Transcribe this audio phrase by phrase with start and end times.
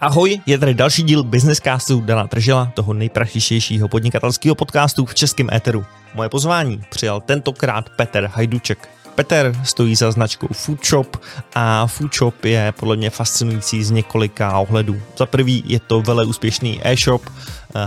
[0.00, 5.84] Ahoj, je tady další díl Businesscastu Dana Tržela, toho nejprašitějšího podnikatelského podcastu v českém éteru.
[6.14, 8.88] Moje pozvání přijal tentokrát Petr Hajduček.
[9.14, 11.16] Petr stojí za značkou Food Shop
[11.54, 15.00] a Food Shop je podle mě fascinující z několika ohledů.
[15.16, 17.22] Za prvý je to vele úspěšný e-shop,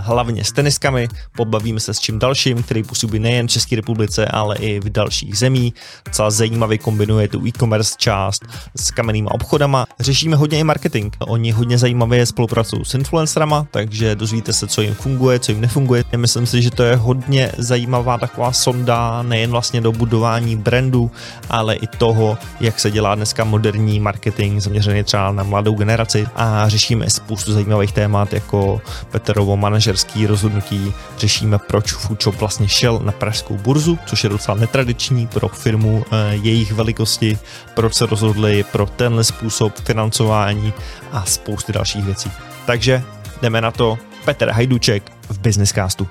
[0.00, 1.08] hlavně s teniskami.
[1.36, 5.38] Pobavíme se s čím dalším, který působí nejen v České republice, ale i v dalších
[5.38, 5.74] zemí.
[6.10, 8.42] Celá zajímavě kombinuje tu e-commerce část
[8.76, 9.86] s kamennými obchodama.
[10.00, 11.12] Řešíme hodně i marketing.
[11.18, 16.04] Oni hodně zajímavě spolupracují s influencerama, takže dozvíte se, co jim funguje, co jim nefunguje.
[16.16, 21.10] Myslím si, že to je hodně zajímavá taková sonda nejen vlastně do budování brandu,
[21.50, 26.68] ale i toho, jak se dělá dneska moderní marketing zaměřený třeba na mladou generaci a
[26.68, 28.80] řešíme spoustu zajímavých témat jako
[29.10, 35.26] Peterovo manažerský rozhodnutí řešíme, proč Foodshop vlastně šel na pražskou burzu, což je docela netradiční
[35.26, 37.38] pro firmu e, jejich velikosti,
[37.74, 40.72] proč se rozhodli pro tenhle způsob financování
[41.12, 42.30] a spousty dalších věcí.
[42.66, 43.02] Takže
[43.42, 43.98] jdeme na to.
[44.24, 46.08] Petr Hajduček v Businesscastu.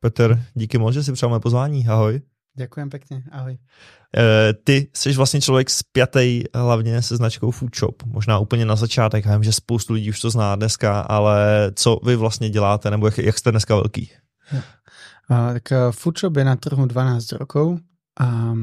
[0.00, 1.88] Petr, díky moc, že si přijal moje pozvání.
[1.88, 2.20] Ahoj.
[2.56, 3.58] Ďakujem pekne, ahoj.
[4.16, 8.02] E, ty jsi vlastně člověk spjatý hlavně se značkou Food Shop.
[8.06, 12.00] Možná úplně na začátek, já vím, že spoustu lidí už to zná dneska, ale co
[12.04, 14.10] vy vlastně děláte, nebo jak, jak jste dneska velký?
[14.52, 17.80] Uh, tak uh, Food Shop je na trhu 12 rokov
[18.20, 18.54] a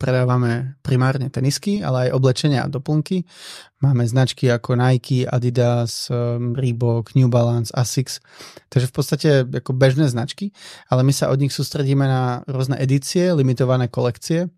[0.00, 3.28] predávame primárne tenisky, ale aj oblečenia a doplnky.
[3.84, 8.24] Máme značky ako Nike, Adidas, um, Reebok, New Balance, Asics,
[8.72, 10.56] takže v podstate ako bežné značky,
[10.88, 14.48] ale my sa od nich sústredíme na rôzne edície, limitované kolekcie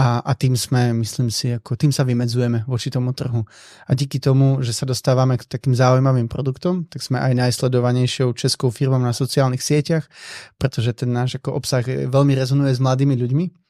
[0.00, 3.44] a, a tým sme, myslím si, ako tým sa vymedzujeme voči tomu trhu.
[3.88, 8.72] A díky tomu, že sa dostávame k takým zaujímavým produktom, tak sme aj najsledovanejšou českou
[8.72, 10.08] firmou na sociálnych sieťach,
[10.56, 13.65] pretože ten náš ako obsah veľmi rezonuje s mladými ľuďmi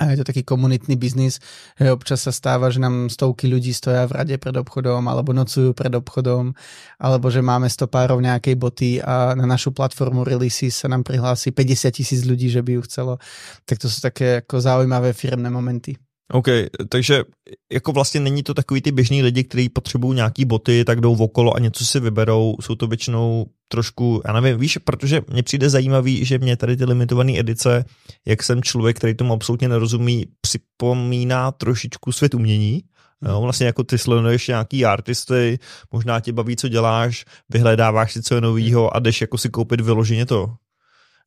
[0.00, 1.44] a je to taký komunitný biznis,
[1.76, 5.76] že občas sa stáva, že nám stovky ľudí stoja v rade pred obchodom alebo nocujú
[5.76, 6.56] pred obchodom,
[6.96, 11.52] alebo že máme 100 párov nejakej boty a na našu platformu Releases sa nám prihlási
[11.52, 13.20] 50 tisíc ľudí, že by ju chcelo.
[13.68, 16.09] Tak to sú také ako zaujímavé firmné momenty.
[16.32, 16.46] OK,
[16.88, 17.24] takže
[17.72, 21.56] jako vlastně není to takový ty běžní lidi, kteří potřebují nějaký boty, tak jdou okolo
[21.56, 22.56] a něco si vyberou.
[22.60, 26.84] Jsou to většinou trošku, já nevím, víš, protože mně přijde zajímavý, že mě tady ty
[26.84, 27.84] limitované edice,
[28.26, 32.82] jak jsem člověk, který tomu absolutně nerozumí, připomíná trošičku svět umění.
[33.28, 35.58] Jo, vlastně jako ty sleduješ nějaký artisty,
[35.92, 39.80] možná tě baví, co děláš, vyhledáváš si co je novýho a jdeš jako si koupit
[39.80, 40.54] vyloženě to.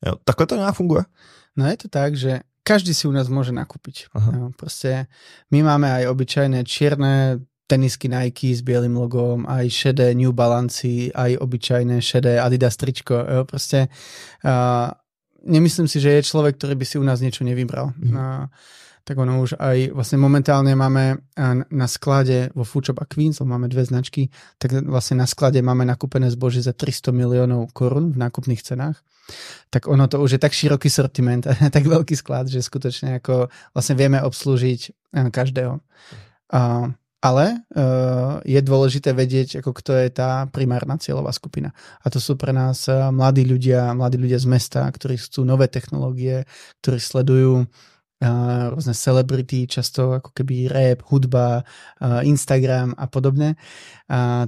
[0.06, 1.02] Jo, takhle to nějak funguje?
[1.56, 4.08] No je to tak, že každý si u nás môže nakúpiť.
[4.16, 5.06] No, proste
[5.52, 11.36] my máme aj obyčajné čierne tenisky Nike s bielým logom, aj šedé New Balance, aj
[11.40, 13.44] obyčajné šedé Adidas tričko.
[13.48, 13.88] Proste
[14.44, 14.88] uh,
[15.44, 17.92] nemyslím si, že je človek, ktorý by si u nás niečo nevybral.
[18.00, 18.12] Mm.
[18.12, 18.48] Uh,
[19.04, 21.20] tak ono už aj vlastne momentálne máme
[21.68, 26.32] na sklade vo Foodshop a Queens, máme dve značky, tak vlastne na sklade máme nakúpené
[26.32, 29.04] zboží za 300 miliónov korún v nákupných cenách.
[29.68, 33.52] Tak ono to už je tak široký sortiment a tak veľký sklad, že skutočne ako
[33.76, 35.84] vlastne vieme obslúžiť každého.
[36.56, 36.88] A,
[37.24, 37.44] ale
[37.76, 41.76] uh, je dôležité vedieť, ako kto je tá primárna cieľová skupina.
[42.00, 46.48] A to sú pre nás mladí ľudia, mladí ľudia z mesta, ktorí chcú nové technológie,
[46.80, 47.68] ktorí sledujú
[48.72, 51.60] rôzne celebrity, často ako keby rap, hudba,
[52.24, 53.60] Instagram a podobne.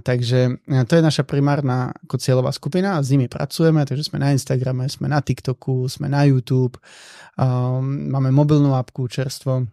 [0.01, 4.33] Takže to je naša primárna ako cieľová skupina a s nimi pracujeme, takže sme na
[4.33, 6.81] Instagrame, sme na TikToku, sme na YouTube,
[8.09, 9.69] máme mobilnú apku čerstvo,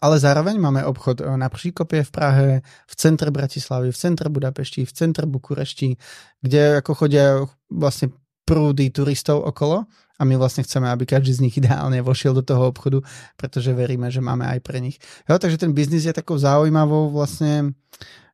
[0.00, 2.48] ale zároveň máme obchod na Příkopě v Prahe,
[2.86, 5.96] v centre Bratislavy, v centre Budapešti, v centre Bukurešti,
[6.42, 8.10] kde ako chodia vlastne
[8.44, 9.84] prúdy turistov okolo
[10.18, 13.06] a my vlastne chceme, aby každý z nich ideálne vošiel do toho obchodu,
[13.38, 14.98] pretože veríme, že máme aj pre nich.
[15.30, 17.78] Jo, takže ten biznis je takou zaujímavou vlastne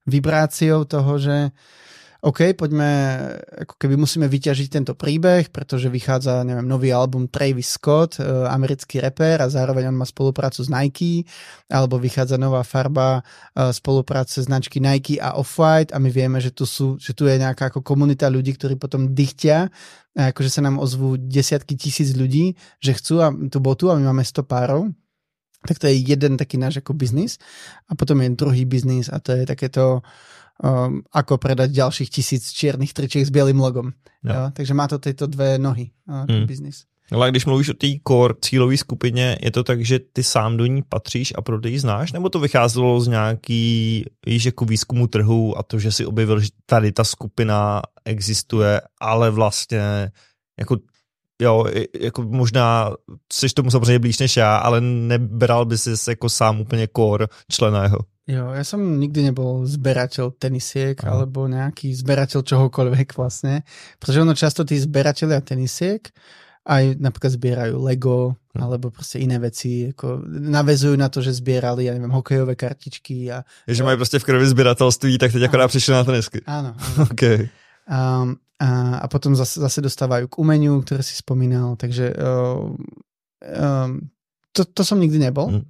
[0.08, 1.52] vibráciou toho, že
[2.24, 2.88] OK, poďme,
[3.68, 8.96] ako keby musíme vyťažiť tento príbeh, pretože vychádza, neviem, nový album Travis Scott, e, americký
[8.96, 11.28] reper a zároveň on má spoluprácu s Nike,
[11.68, 13.20] alebo vychádza nová farba
[13.52, 17.36] e, spolupráce značky Nike a Off-White a my vieme, že tu, sú, že tu je
[17.36, 19.68] nejaká ako komunita ľudí, ktorí potom dychtia
[20.16, 24.16] a akože sa nám ozvú desiatky tisíc ľudí, že chcú a, tú botu a my
[24.16, 24.88] máme 100 párov
[25.64, 27.40] tak to je jeden taký náš ako biznis.
[27.88, 30.04] A potom je druhý biznis a to je takéto
[30.62, 33.92] um, ako predať ďalších tisíc čiernych tričiek s bielým logom.
[34.22, 34.34] No.
[34.34, 34.42] Jo?
[34.54, 36.46] Takže má to tieto dve nohy, uh, hmm.
[36.46, 36.86] biznis.
[37.12, 40.66] Ale když mluvíš o té core cílové skupině, je to tak, že ty sám do
[40.66, 45.58] ní patříš a proto ji znáš, nebo to vycházelo z nějaký víš, jako výzkumu trhu
[45.58, 50.10] a to, že si objevil, že tady ta skupina existuje, ale vlastně
[50.58, 50.76] jako
[51.42, 51.64] jo,
[52.00, 52.90] jako možná
[53.32, 57.82] jsi tomu samozřejmě blíž než já, ale nebral by si jako sám úplně core člena
[57.82, 57.98] jeho.
[58.24, 61.12] Jo, ja som nikdy nebol zberateľ tenisiek Aha.
[61.12, 63.68] alebo nejaký zberateľ čohokoľvek vlastne,
[64.00, 66.08] pretože ono často tí zberatelia tenisiek
[66.64, 68.64] aj napríklad zbierajú Lego hm.
[68.64, 73.28] alebo proste iné veci, ako navezujú na to, že zbierali, ja neviem, hokejové kartičky.
[73.28, 76.40] A, je, že majú proste v krvi zbieratelství, tak teď akorát prišli na tenisky.
[76.48, 76.72] Áno.
[76.72, 77.04] áno.
[77.12, 77.52] okay.
[77.84, 78.24] a,
[78.56, 78.68] a,
[79.04, 82.72] a potom zase, zase dostávajú k umeniu, ktoré si spomínal, takže uh,
[83.44, 84.08] um,
[84.56, 85.52] to, to som nikdy nebol.
[85.52, 85.68] Hmm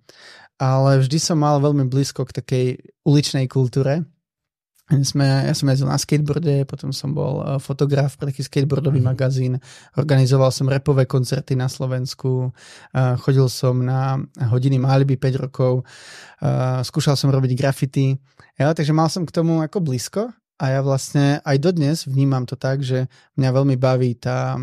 [0.65, 2.67] ale vždy som mal veľmi blízko k takej
[3.05, 4.01] uličnej kultúre.
[4.85, 9.09] Sme, ja som jazdil na skateboarde, potom som bol eh, fotograf pre taký skateboardový mm.
[9.09, 9.57] magazín,
[9.97, 12.53] organizoval som repové koncerty na Slovensku,
[12.93, 15.89] eh, chodil som na hodiny Maliby 5 rokov,
[16.45, 18.13] eh, skúšal som robiť graffiti,
[18.61, 20.29] ja, takže mal som k tomu ako blízko
[20.61, 23.09] a ja vlastne aj dodnes vnímam to tak, že
[23.41, 24.61] mňa veľmi baví tá,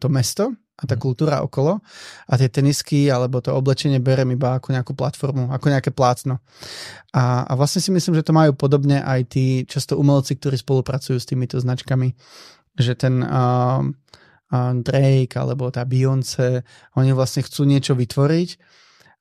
[0.00, 1.02] to mesto, a tá mhm.
[1.02, 1.82] kultúra okolo
[2.30, 6.38] a tie tenisky alebo to oblečenie berem iba ako nejakú platformu, ako nejaké plácno.
[7.10, 11.18] A, a vlastne si myslím, že to majú podobne aj tí často umelci, ktorí spolupracujú
[11.18, 12.14] s týmito značkami,
[12.78, 16.62] že ten uh, uh, Drake alebo tá Beyoncé,
[16.94, 18.48] oni vlastne chcú niečo vytvoriť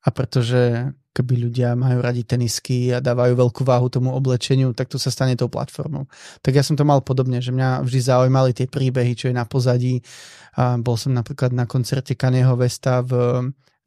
[0.05, 5.01] a pretože keby ľudia majú radi tenisky a dávajú veľkú váhu tomu oblečeniu, tak to
[5.01, 6.05] sa stane tou platformou.
[6.45, 9.49] Tak ja som to mal podobne, že mňa vždy zaujímali tie príbehy, čo je na
[9.49, 10.05] pozadí.
[10.53, 13.13] A bol som napríklad na koncerte Kanyeho Vesta v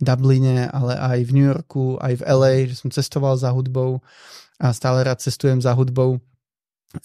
[0.03, 4.03] Dubline, ale aj v New Yorku, aj v LA, že som cestoval za hudbou
[4.59, 6.19] a stále rád cestujem za hudbou.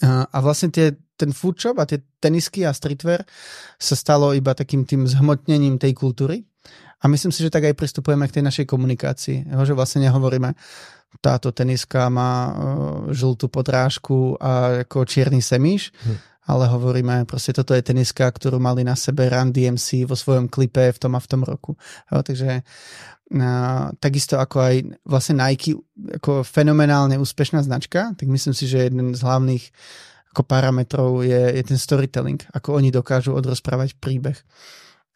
[0.02, 3.22] A vlastne tie, ten food shop a tie tenisky a streetwear
[3.78, 6.42] sa stalo iba takým tým zhmotnením tej kultúry
[6.96, 9.52] a myslím si, že tak aj pristupujeme k tej našej komunikácii.
[9.52, 10.56] Že vlastne nehovoríme,
[11.20, 12.52] táto teniska má uh,
[13.12, 16.16] žltú podrážku a ako čierny semíš, hm.
[16.48, 20.92] ale hovoríme, proste toto je teniska, ktorú mali na sebe Run DMC vo svojom klipe
[20.92, 21.76] v tom a v tom roku.
[22.12, 25.76] Jo, takže uh, takisto ako aj vlastne Nike
[26.20, 29.64] ako fenomenálne úspešná značka, tak myslím si, že jeden z hlavných
[30.36, 34.36] ako parametrov je, je ten storytelling, ako oni dokážu odrozprávať príbeh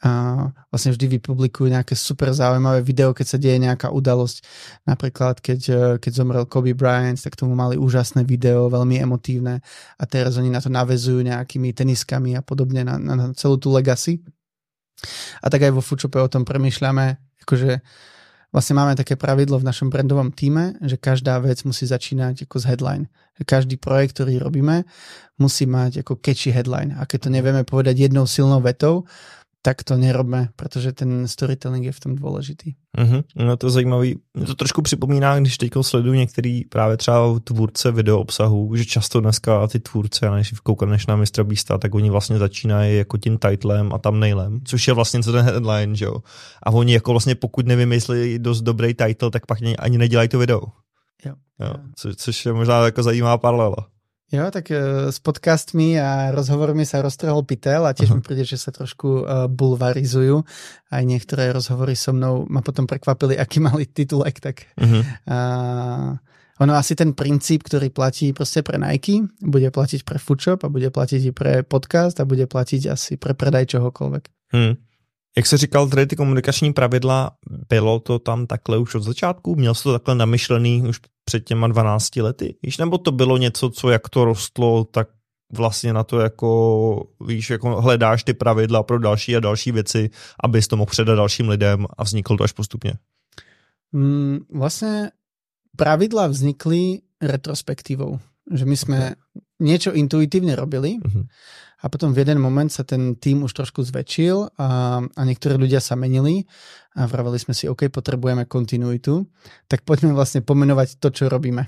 [0.00, 4.40] a vlastne vždy vypublikujú nejaké super zaujímavé video, keď sa deje nejaká udalosť.
[4.88, 9.60] Napríklad, keď, e, keď zomrel Kobe Bryant, tak tomu mali úžasné video, veľmi emotívne
[10.00, 13.68] a teraz oni na to navezujú nejakými teniskami a podobne na, na, na celú tú
[13.68, 14.24] legacy.
[15.44, 17.80] A tak aj vo Foodshope o tom premýšľame, akože
[18.52, 22.64] vlastne máme také pravidlo v našom brandovom týme, že každá vec musí začínať ako z
[22.72, 23.04] headline.
[23.40, 24.84] Každý projekt, ktorý robíme,
[25.40, 26.92] musí mať ako catchy headline.
[27.00, 29.08] A keď to nevieme povedať jednou silnou vetou,
[29.62, 32.72] tak to nerobme, protože ten storytelling je v tom důležitý.
[32.98, 33.24] Uh-huh.
[33.36, 34.16] No to je zajímavý.
[34.34, 39.20] Mě to trošku připomíná, když teď sleduju některý právě třeba tvůrce video obsahu, že často
[39.20, 43.92] dneska ty tvůrce, než koukaneš na mistra Beasta, tak oni vlastně začínají jako tím titlem
[43.92, 46.16] a thumbnailem, což je vlastně co ten headline, že jo.
[46.62, 50.62] A oni jako vlastně pokud nevymyslí dost dobrý title, tak pak ani nedělají to video.
[51.26, 51.34] Jo.
[51.60, 51.74] jo.
[51.96, 53.86] Co, což je možná jako zajímavá paralela.
[54.30, 58.22] Jo, tak uh, s podcastmi a rozhovormi sa roztrhol pytel a tiež uh-huh.
[58.22, 60.46] mi príde, že sa trošku uh, bulvarizujú.
[60.86, 65.02] Aj niektoré rozhovory so mnou ma potom prekvapili, aký mali titulek, tak uh-huh.
[65.26, 66.14] uh,
[66.60, 70.92] ono asi ten princíp, ktorý platí proste pre Nike, bude platiť pre Foodshop a bude
[70.92, 74.24] platiť i pre podcast a bude platiť asi pre predaj čohokoľvek.
[74.52, 74.76] Hmm.
[75.36, 77.30] Jak se říkal, tady ty komunikační pravidla,
[77.68, 79.54] bylo to tam takhle už od začátku?
[79.54, 82.56] Měl jsi to takhle namyšlený už před těma 12 lety?
[82.62, 85.08] Víš, nebo to bylo něco, co jak to rostlo, tak
[85.52, 90.10] vlastně na to jako, víš, jako hledáš ty pravidla pro další a další věci,
[90.44, 92.92] abys to mohl předat dalším lidem a vzniklo to až postupně?
[93.92, 95.10] Mm, vlastně
[95.76, 98.18] pravidla vznikly retrospektívou.
[98.50, 99.14] Že my sme okay.
[99.62, 101.22] niečo intuitívne robili uh-huh
[101.80, 105.80] a potom v jeden moment sa ten tým už trošku zväčšil a, a niektorí ľudia
[105.80, 106.44] sa menili
[106.92, 109.24] a vraveli sme si, OK, potrebujeme kontinuitu,
[109.64, 111.64] tak poďme vlastne pomenovať to, čo robíme.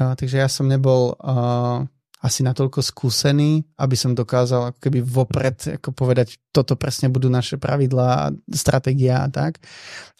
[0.00, 1.84] A, takže ja som nebol uh,
[2.22, 7.58] asi natoľko skúsený, aby som dokázal ako keby vopred ako povedať, toto presne budú naše
[7.58, 9.58] pravidlá, stratégia a tak.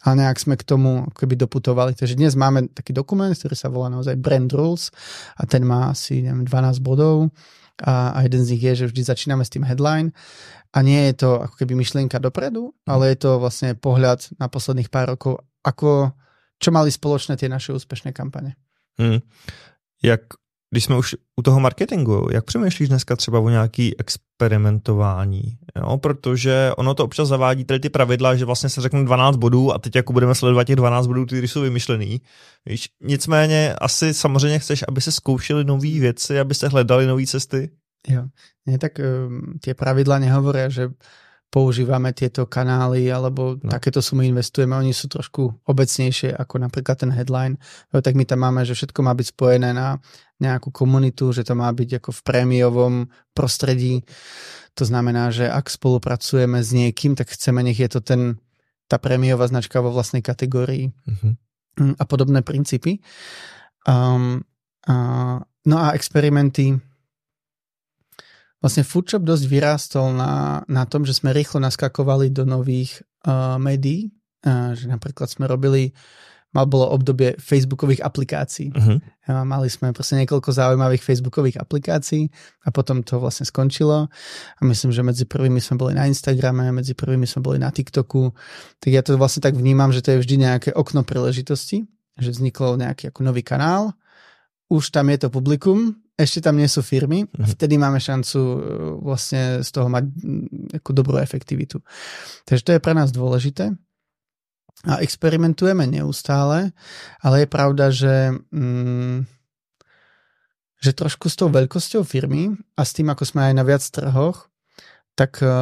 [0.02, 1.94] Ale nejak sme k tomu ako keby doputovali.
[1.94, 4.90] Takže dnes máme taký dokument, ktorý sa volá naozaj Brand Rules
[5.38, 7.30] a ten má asi neviem, 12 bodov
[7.82, 10.14] a, a jeden z nich je, že vždy začíname s tým headline
[10.72, 14.88] a nie je to ako keby myšlienka dopredu, ale je to vlastne pohľad na posledných
[14.88, 16.16] pár rokov, ako,
[16.56, 18.56] čo mali spoločné tie naše úspešné kampane.
[18.96, 19.20] Hmm.
[20.00, 20.40] Jak,
[20.72, 25.42] když jsme už u toho marketingu, jak přemýšlíš dneska třeba o nějaký experimentování?
[25.76, 29.72] Jo, protože ono to občas zavádí tady ty pravidla, že vlastně se řekne 12 bodů
[29.72, 32.20] a teď jako budeme sledovat těch 12 bodů, které jsou vymyšlený.
[32.66, 37.70] Víš, nicméně asi samozřejmě chceš, aby se zkoušeli nové věci, aby se hledali nové cesty.
[38.08, 38.24] Jo,
[38.66, 40.90] nie, tak um, tie pravidla nehovoria, že
[41.52, 43.68] používame tieto kanály alebo no.
[43.68, 47.60] takéto sumy investujeme, oni sú trošku obecnejšie ako napríklad ten headline.
[47.92, 50.00] Tak my tam máme, že všetko má byť spojené na
[50.42, 52.94] nejakú komunitu, že to má byť ako v prémiovom
[53.30, 54.02] prostredí.
[54.74, 58.42] To znamená, že ak spolupracujeme s niekým, tak chceme, nech je to ten,
[58.90, 61.32] tá prémiová značka vo vlastnej kategórii uh-huh.
[61.96, 62.98] a podobné princípy.
[63.86, 64.42] Um,
[64.90, 66.82] uh, no a experimenty
[68.62, 74.14] Vlastne Foodshop dosť vyrástol na, na tom, že sme rýchlo naskakovali do nových uh, médií,
[74.46, 75.90] uh, že napríklad sme robili
[76.52, 78.68] mal bolo obdobie Facebookových aplikácií.
[78.72, 79.00] Uh-huh.
[79.44, 82.28] Mali sme proste niekoľko zaujímavých Facebookových aplikácií
[82.64, 84.12] a potom to vlastne skončilo.
[84.56, 88.36] A myslím, že medzi prvými sme boli na Instagrame, medzi prvými sme boli na TikToku.
[88.84, 91.88] Tak ja to vlastne tak vnímam, že to je vždy nejaké okno príležitosti,
[92.20, 93.96] že vzniklo nejaký ako nový kanál,
[94.68, 97.50] už tam je to publikum, ešte tam nie sú firmy a mhm.
[97.56, 98.56] vtedy máme šancu e,
[99.00, 100.04] vlastne z toho mať
[100.80, 101.80] ako dobrú efektivitu.
[102.44, 103.72] Takže to je pre nás dôležité
[104.82, 106.74] a experimentujeme neustále,
[107.22, 109.26] ale je pravda, že, mm,
[110.82, 114.50] že trošku s tou veľkosťou firmy a s tým, ako sme aj na viac trhoch,
[115.14, 115.52] tak uh,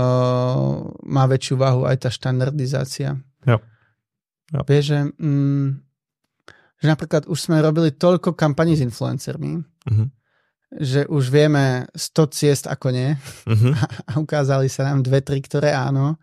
[1.05, 3.21] má väčšiu váhu aj tá štandardizácia.
[3.45, 3.61] Jo.
[4.57, 4.61] Jo.
[4.65, 5.69] Vieš, že, mm,
[6.81, 10.09] že napríklad už sme robili toľko kampaní s influencermi, uh-huh
[10.71, 13.75] že už vieme 100 ciest ako nie uh-huh.
[14.15, 16.15] a ukázali sa nám dve, tri, ktoré áno.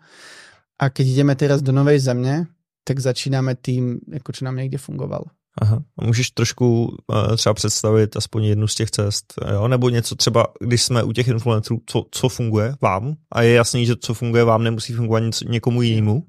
[0.79, 2.47] A keď ideme teraz do novej země,
[2.87, 5.25] tak začínáme tým, jako čo nám někde fungovalo.
[5.61, 5.83] Aha.
[5.99, 9.67] A můžeš trošku uh, třeba představit aspoň jednu z těch cest, jo?
[9.67, 13.85] nebo něco třeba, když jsme u těch influencerů, co, co funguje vám a je jasný,
[13.85, 16.27] že co funguje vám, nemusí fungovat něco, někomu jinému?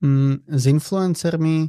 [0.00, 1.68] Mm, s influencermi,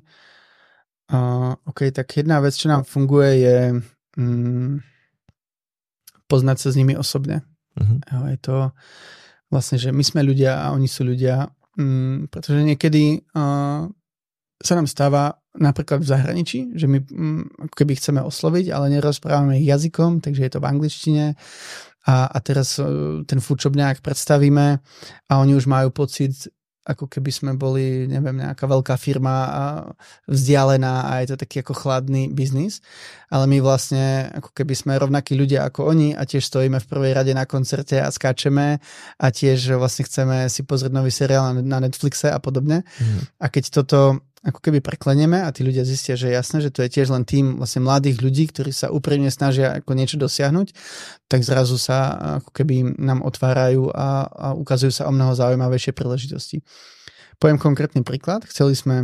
[1.14, 3.82] uh, ok, tak jedna věc, čo nám funguje, je
[4.18, 4.80] mm,
[6.28, 7.46] poznať sa s nimi osobne.
[7.78, 8.00] Uh-huh.
[8.32, 8.72] Je to
[9.52, 13.88] vlastne, že my sme ľudia a oni sú ľudia, mm, pretože niekedy uh,
[14.60, 19.68] sa nám stáva napríklad v zahraničí, že my mm, keby chceme osloviť, ale nerozprávame ich
[19.68, 21.26] jazykom, takže je to v angličtine.
[22.06, 23.42] A, a teraz uh, ten
[23.76, 24.80] nejak predstavíme
[25.26, 26.50] a oni už majú pocit,
[26.86, 29.64] ako keby sme boli, neviem, nejaká veľká firma a
[30.30, 32.86] vzdialená a je to taký ako chladný biznis,
[33.34, 37.12] ale my vlastne ako keby sme rovnakí ľudia ako oni a tiež stojíme v prvej
[37.18, 38.78] rade na koncerte a skáčeme
[39.18, 42.86] a tiež vlastne chceme si pozrieť nový seriál na Netflixe a podobne.
[43.02, 43.20] Mm.
[43.42, 46.86] A keď toto ako keby preklenieme a tí ľudia zistia, že je jasné, že to
[46.86, 50.68] je tiež len tým vlastne mladých ľudí, ktorí sa úprimne snažia ako niečo dosiahnuť,
[51.26, 56.62] tak zrazu sa ako keby nám otvárajú a, a ukazujú sa o mnoho zaujímavejšie príležitosti.
[57.42, 58.46] Poviem konkrétny príklad.
[58.46, 58.96] Chceli sme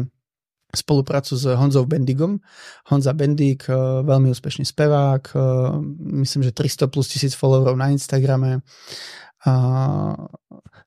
[0.71, 2.39] spoluprácu s Honzou Bendigom.
[2.87, 5.39] Honza Bendig, eh, veľmi úspešný spevák, eh,
[6.23, 8.63] myslím, že 300 plus tisíc followerov na Instagrame
[9.41, 9.51] a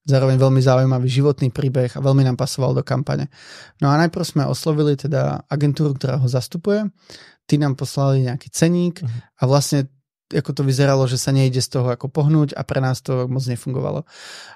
[0.07, 3.33] zároveň veľmi zaujímavý životný príbeh a veľmi nám pasoval do kampane.
[3.81, 6.87] No a najprv sme oslovili teda agentúru, ktorá ho zastupuje,
[7.49, 9.11] tí nám poslali nejaký ceník uh-huh.
[9.41, 9.91] a vlastne
[10.33, 13.45] ako to vyzeralo, že sa nejde z toho ako pohnúť a pre nás to moc
[13.45, 14.09] nefungovalo.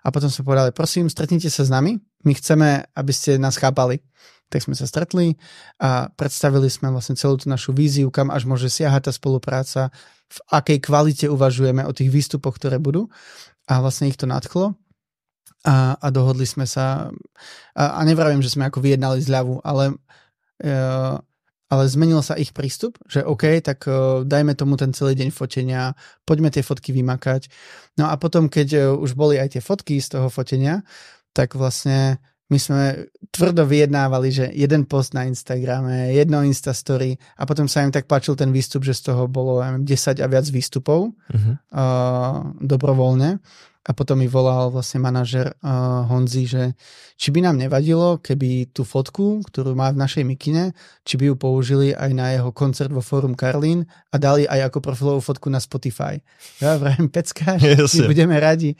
[0.02, 4.00] A potom sme povedali, prosím, stretnite sa s nami, my chceme, aby ste nás chápali.
[4.49, 5.37] Tak sme sa stretli
[5.76, 9.93] a predstavili sme vlastne celú tú našu víziu, kam až môže siahať tá spolupráca,
[10.28, 13.12] v akej kvalite uvažujeme o tých výstupoch, ktoré budú
[13.68, 14.72] a vlastne ich to nadchlo
[15.68, 17.12] a, a dohodli sme sa
[17.76, 19.94] a, a nevravím, že sme ako vyjednali zľavu, ale
[20.64, 21.20] uh,
[21.68, 25.92] ale zmenil sa ich prístup, že OK, tak uh, dajme tomu ten celý deň fotenia,
[26.25, 27.52] poďme tie fotky vymakať.
[28.00, 30.80] No a potom, keď uh, už boli aj tie fotky z toho fotenia,
[31.37, 32.83] tak vlastne my sme
[33.28, 38.40] tvrdo vyjednávali, že jeden post na Instagrame, jedno Instastory a potom sa im tak páčil
[38.40, 41.55] ten výstup, že z toho bolo neviem, 10 a viac výstupov uh-huh.
[41.76, 43.37] uh, dobrovoľne.
[43.88, 46.76] A potom mi volal vlastne manažer uh, Honzi, že
[47.17, 50.76] či by nám nevadilo, keby tú fotku, ktorú má v našej mikine,
[51.09, 54.85] či by ju použili aj na jeho koncert vo Fórum Karlín a dali aj ako
[54.85, 56.21] profilovú fotku na Spotify.
[56.61, 58.76] Ja vrajím, pecka, yes, budeme radi.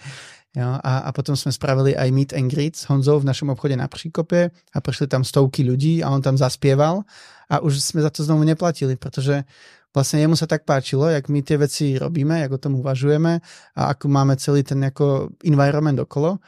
[0.57, 3.77] Jo, a, a potom sme spravili aj meet and greet s Honzou v našom obchode
[3.77, 7.05] na Příkope a prišli tam stovky ľudí a on tam zaspieval
[7.53, 9.45] a už sme za to znovu neplatili, pretože
[9.93, 13.45] vlastne jemu sa tak páčilo, jak my tie veci robíme, jak o tom uvažujeme
[13.77, 16.41] a ako máme celý ten ako environment okolo,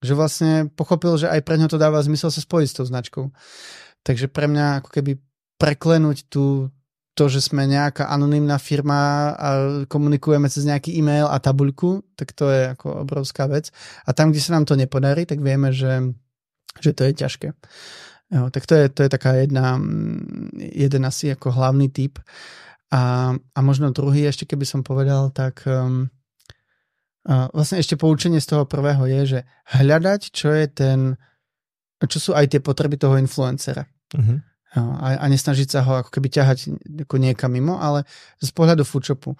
[0.00, 3.24] že vlastne pochopil, že aj pre ňo to dáva zmysel sa spojiť s tou značkou.
[4.04, 5.20] Takže pre mňa ako keby
[5.60, 6.72] preklenúť tú,
[7.14, 9.48] to, že sme nejaká anonimná firma a
[9.86, 13.70] komunikujeme cez nejaký e-mail a tabuľku, tak to je ako obrovská vec.
[14.02, 16.10] A tam, kde sa nám to nepodarí, tak vieme, že,
[16.82, 17.48] že to je ťažké.
[18.34, 19.78] Jo, tak to je, to je taká jedna,
[20.58, 22.18] jeden asi ako hlavný typ.
[22.90, 26.10] A, a možno druhý, ešte keby som povedal, tak um,
[27.30, 29.40] uh, vlastne ešte poučenie z toho prvého je, že
[29.70, 30.98] hľadať, čo je ten,
[32.02, 33.86] čo sú aj tie potreby toho influencera.
[34.14, 34.42] Uh-huh.
[34.74, 36.58] A, a nesnažiť sa ho ako keby ťahať
[37.06, 38.02] ako niekam mimo, ale
[38.42, 39.38] z pohľadu foodshopu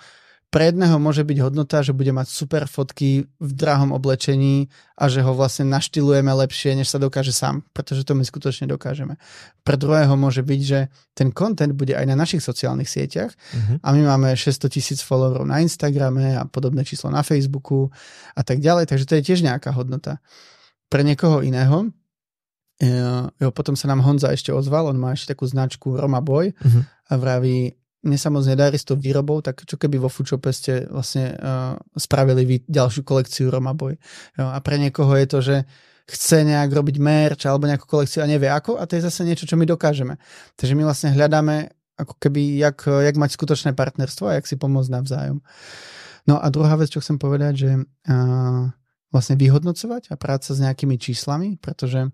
[0.55, 5.19] pre jedného môže byť hodnota, že bude mať super fotky v drahom oblečení a že
[5.19, 9.19] ho vlastne naštilujeme lepšie, než sa dokáže sám, pretože to my skutočne dokážeme.
[9.67, 13.83] Pre druhého môže byť, že ten content bude aj na našich sociálnych sieťach uh-huh.
[13.83, 17.91] a my máme 600 tisíc followerov na Instagrame a podobné číslo na Facebooku
[18.39, 20.23] a tak ďalej, takže to je tiež nejaká hodnota.
[20.87, 21.91] Pre niekoho iného
[22.83, 26.83] Jo, potom sa nám Honza ešte ozval, on má ešte takú značku Roma Boy uh-huh.
[26.83, 27.71] a vraví,
[28.03, 31.79] mne sa moc nedarí s tou výrobou, tak čo keby vo Foodshope ste vlastne uh,
[31.95, 33.95] spravili vy ďalšiu kolekciu Roma Boy.
[34.35, 35.57] Jo, a pre niekoho je to, že
[36.05, 39.49] chce nejak robiť merch alebo nejakú kolekciu a nevie ako a to je zase niečo,
[39.49, 40.21] čo my dokážeme.
[40.59, 44.91] Takže my vlastne hľadáme ako keby, jak, jak mať skutočné partnerstvo a jak si pomôcť
[44.91, 45.39] navzájom.
[46.27, 48.67] No a druhá vec, čo chcem povedať, že uh,
[49.15, 52.11] vlastne vyhodnocovať a práca s nejakými číslami, pretože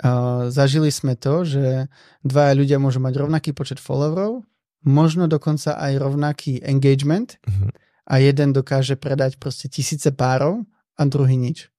[0.00, 1.92] uh, zažili sme to, že
[2.24, 4.46] dvaja ľudia môžu mať rovnaký počet followerov,
[4.82, 7.70] možno dokonca aj rovnaký engagement uh-huh.
[8.08, 10.66] a jeden dokáže predať proste tisíce párov
[10.98, 11.70] a druhý nič.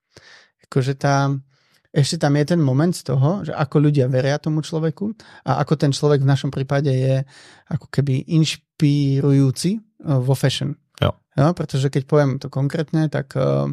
[0.67, 1.29] Akože tá,
[1.93, 5.13] ešte tam je ten moment z toho, že ako ľudia veria tomu človeku
[5.45, 7.15] a ako ten človek v našom prípade je
[7.69, 10.73] ako keby inšpirujúci eh, vo fashion.
[10.97, 11.13] Jo.
[11.37, 13.65] Jo, pretože keď poviem to konkrétne, tak uh,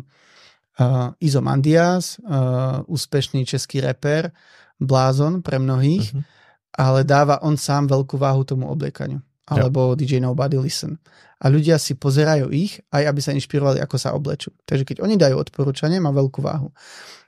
[0.79, 4.31] uh, Izo Mandias, uh, úspešný český reper,
[4.79, 6.39] blázon pre mnohých, uh-huh
[6.79, 9.19] ale dáva on sám veľkú váhu tomu obliekaniu.
[9.51, 9.99] Alebo jo.
[9.99, 11.03] DJ Nobody Listen.
[11.43, 14.55] A ľudia si pozerajú ich, aj aby sa inšpirovali, ako sa oblečú.
[14.63, 16.71] Takže keď oni dajú odporúčanie, má veľkú váhu.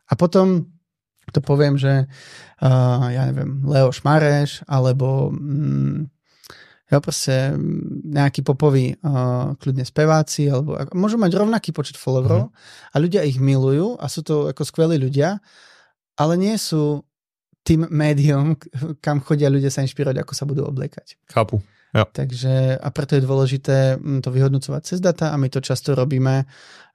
[0.06, 0.70] A potom
[1.34, 2.06] to poviem, že
[2.62, 6.12] uh, ja neviem, Leo Šmareš, alebo mm,
[6.92, 7.56] ja proste
[8.04, 12.92] nejaký popový uh, kľudne speváci, alebo môžu mať rovnaký počet followerov uh-huh.
[12.92, 15.40] a ľudia ich milujú a sú to ako skvelí ľudia,
[16.20, 17.00] ale nie sú
[17.64, 18.61] tým médium,
[19.04, 21.16] kam chodia ľudia sa inšpirovať, ako sa budú obliekať.
[21.32, 21.64] Chápu.
[21.92, 22.08] Jo.
[22.08, 26.49] Takže a preto je dôležité mm, to vyhodnocovať cez data a my to často robíme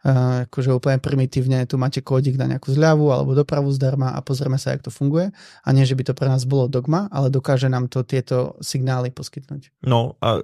[0.03, 4.71] akože úplne primitívne, tu máte kódik na nejakú zľavu alebo dopravu zdarma a pozrieme sa,
[4.71, 5.33] jak to funguje
[5.65, 9.09] a nie, že by to pre nás bolo dogma, ale dokáže nám to tieto signály
[9.09, 9.73] poskytnúť.
[9.85, 10.37] No a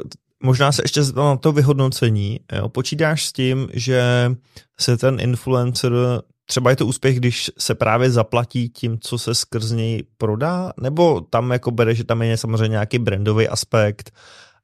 [0.44, 2.39] možná se ještě na to vyhodnocení.
[2.52, 4.32] Jo, počítáš s tím, že
[4.80, 5.94] se ten influencer
[6.46, 11.22] třeba je to úspěch, když se právě zaplatí tím, co se skrz něj prodá, nebo
[11.22, 14.12] tam jako bere, že tam je samozřejmě nějaký brandový aspekt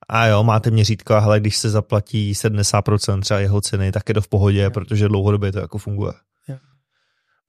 [0.10, 4.14] a jo, máte měřítko a hele, když se zaplatí 70% třeba jeho ceny, tak je
[4.14, 4.72] to v pohodě, jo.
[4.72, 6.14] protože dlouhodobě to jako funguje.
[6.48, 6.58] Jo.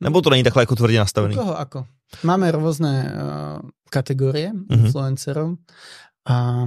[0.00, 1.34] Nebo to není takhle jako tvrdě nastavený?
[1.34, 1.86] U koho ako?
[2.26, 4.66] Máme rôzne uh, kategórie mm-hmm.
[4.66, 5.62] influencerov
[6.26, 6.66] a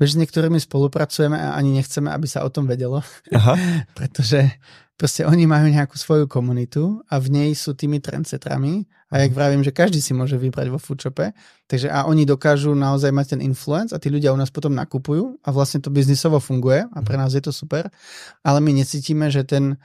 [0.00, 3.54] Vieš, s niektorými spolupracujeme a ani nechceme, aby sa o tom vedelo, Aha.
[3.98, 4.50] pretože
[4.98, 9.60] proste oni majú nejakú svoju komunitu a v nej sú tými trendsetrami a jak vravím,
[9.60, 11.36] že každý si môže vybrať vo foodshope,
[11.68, 15.36] takže a oni dokážu naozaj mať ten influence a tí ľudia u nás potom nakupujú
[15.44, 17.92] a vlastne to biznisovo funguje a pre nás je to super,
[18.40, 19.76] ale my necítime, že ten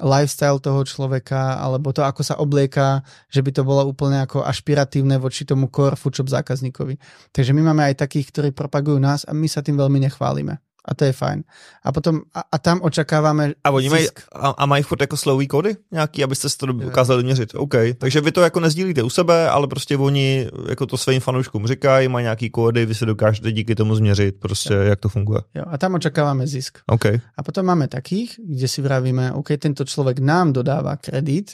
[0.00, 5.20] lifestyle toho človeka, alebo to, ako sa oblieka, že by to bolo úplne ako ašpiratívne
[5.20, 6.96] voči tomu core foodshop zákazníkovi.
[7.30, 10.94] Takže my máme aj takých, ktorí propagujú nás a my sa tým veľmi nechválime a
[10.94, 11.44] to je fajn.
[11.84, 15.48] A potom, a, a tam očakáváme A oni mají, a, a mají furt jako slový
[15.48, 17.54] kódy nějaký, abyste si to dokázali měřit.
[17.54, 21.66] OK, takže vy to jako nezdílíte u sebe, ale prostě oni jako to svým fanouškům
[21.66, 24.80] říkají, mají nějaký kódy, vy si dokážete díky tomu změřit prostě, jo.
[24.80, 25.40] jak to funguje.
[25.54, 26.78] Jo, a tam očakávame zisk.
[26.86, 27.04] OK.
[27.36, 31.52] A potom máme takých, kde si vravíme, OK, tento človek nám dodáva kredit,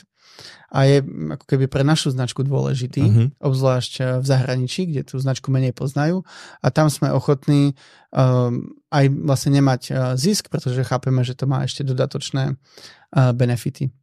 [0.69, 1.01] a je
[1.33, 3.27] ako keby pre našu značku dôležitý, uh-huh.
[3.41, 6.21] obzvlášť eh, v zahraničí, kde tú značku menej poznajú
[6.61, 7.73] a tam sme ochotní
[8.13, 13.93] um, aj vlastne nemať uh, zisk, pretože chápeme, že to má ešte dodatočné uh, benefity.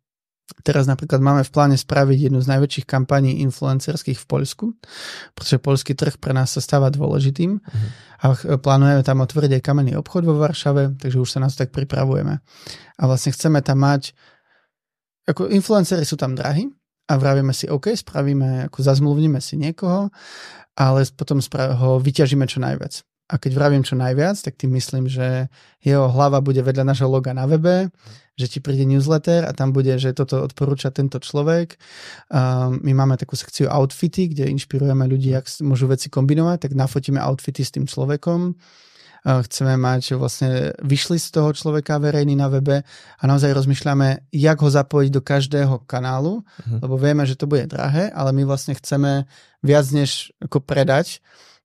[0.63, 4.67] Teraz napríklad máme v pláne spraviť jednu z najväčších kampaní influencerských v Poľsku,
[5.35, 7.89] pretože poľský trh pre nás sa stáva dôležitým uh-huh.
[8.23, 12.39] a plánujeme tam otvoriť aj kamenný obchod vo Varšave, takže už sa nás tak pripravujeme.
[12.95, 14.15] A vlastne chceme tam mať
[15.27, 16.71] ako influencery sú tam drahí
[17.11, 20.11] a vravíme si, OK, spravíme, ako zazmluvníme si niekoho,
[20.79, 23.03] ale potom ho vyťažíme čo najviac.
[23.27, 25.51] A keď vravím čo najviac, tak tým myslím, že
[25.83, 27.91] jeho hlava bude vedľa našho loga na webe,
[28.39, 31.75] že ti príde newsletter a tam bude, že toto odporúča tento človek.
[32.31, 37.19] Um, my máme takú sekciu outfity, kde inšpirujeme ľudí, jak môžu veci kombinovať, tak nafotíme
[37.19, 38.55] outfity s tým človekom
[39.25, 42.83] chceme mať vlastne vyšli z toho človeka verejný na webe
[43.21, 46.79] a naozaj rozmýšľame, jak ho zapojiť do každého kanálu, uh-huh.
[46.83, 49.27] lebo vieme, že to bude drahé, ale my vlastne chceme
[49.63, 51.19] viac než ako predať,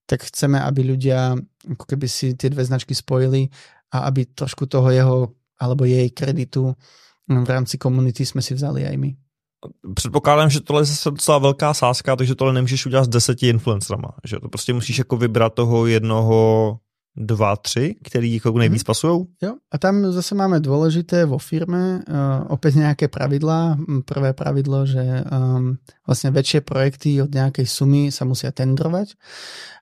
[0.06, 1.38] tak chceme, aby ľudia
[1.70, 3.54] ako keby si tie dve značky spojili
[3.94, 5.18] a aby trošku toho jeho
[5.62, 6.74] alebo jej kreditu
[7.30, 9.16] v rámci komunity jsme si vzali aj my.
[9.94, 14.10] Předpokládám, že tohle je zase docela velká sázka, takže tohle nemůžeš udělat s deseti influencerama,
[14.24, 16.78] že to prostě musíš jako vybrat toho jednoho
[17.18, 18.86] dva, tři, který jako nejvíc mm.
[18.86, 19.26] pasují?
[19.42, 22.16] Jo, a tam zase máme důležité vo firme uh,
[22.48, 23.78] opět nějaké pravidla.
[24.06, 29.16] Prvé pravidlo, že um, vlastně väčšie projekty od nějakej sumy sa musia tendrovať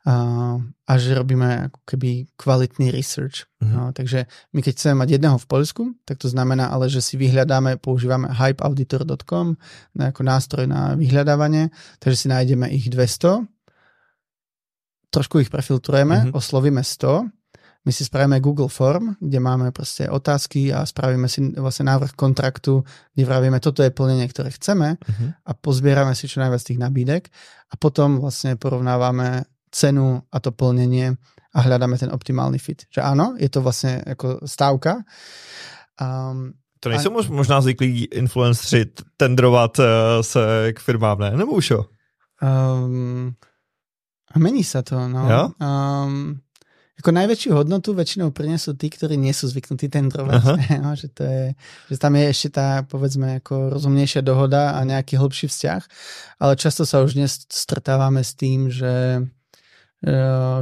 [0.07, 3.45] uh, a že robíme ako keby kvalitný research.
[3.61, 3.75] Mm.
[3.75, 7.17] Uh, takže my keď chceme mať jedného v Polsku, tak to znamená ale, že si
[7.17, 9.57] vyhľadáme, používame hypeauditor.com
[9.99, 13.58] ako nástroj na vyhľadávanie, takže si nájdeme ich 200
[15.09, 16.37] trošku ich prefiltrujeme, mm-hmm.
[16.37, 17.29] oslovíme 100,
[17.85, 22.83] my si spravíme Google Form, kde máme proste otázky a spravíme si vlastne návrh kontraktu,
[23.15, 25.29] kde vravíme, toto je plnenie, ktoré chceme uh-huh.
[25.47, 27.31] a pozbierame si čo najviac tých nabídek
[27.71, 31.15] a potom vlastne porovnávame cenu a to plnenie
[31.55, 32.83] a hľadáme ten optimálny fit.
[32.91, 35.07] Že áno, je to vlastne ako stávka.
[35.95, 37.25] Um, to nejsou a...
[37.31, 39.85] možná zvyklí influenceri tendrovat uh,
[40.21, 41.31] se k firmám, ne?
[41.31, 41.85] Nebo už jo?
[42.43, 43.35] Um,
[44.29, 45.25] a mení sa to, no.
[45.25, 45.43] Jo?
[45.57, 46.41] Um,
[46.99, 50.43] ako najväčšiu hodnotu väčšinou prinesú tí, ktorí nie sú zvyknutí tendrovať.
[50.83, 51.43] No, že, to je,
[51.87, 55.81] že tam je ešte tá, povedzme, ako rozumnejšia dohoda a nejaký hĺbší vzťah.
[56.43, 59.23] Ale často sa už dnes stretávame s tým, že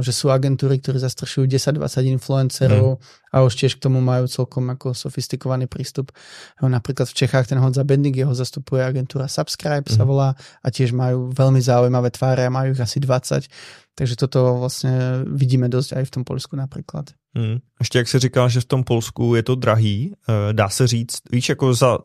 [0.02, 3.30] že sú agentúry, ktoré zastršujú 10-20 influencerov mm.
[3.30, 6.10] a už tiež k tomu majú celkom ako sofistikovaný prístup.
[6.58, 9.94] Napríklad v Čechách ten Honza Bendik, jeho zastupuje agentúra Subscribe mm.
[9.94, 10.08] sa mhm.
[10.10, 13.46] volá a tiež majú veľmi zaujímavé tváre a majú ich asi 20.
[13.94, 17.10] Takže toto vlastne vidíme dosť aj v tom Polsku napríklad.
[17.36, 17.58] Hmm.
[17.80, 21.18] Ještě jak se říkal, že v tom Polsku je to drahý, eh, dá se říct,
[21.30, 21.98] víš, jako za,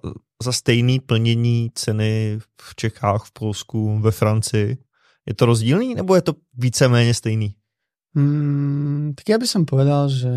[0.43, 4.77] za stejný plnění ceny v Čechách, v Polsku, ve Francii,
[5.25, 7.55] je to rozdílný, nebo je to víceméně stejný?
[8.13, 10.29] Hmm, tak ja by som povedal, že